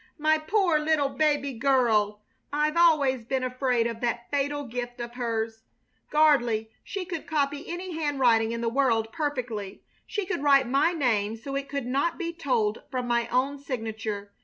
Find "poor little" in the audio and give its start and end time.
0.39-1.09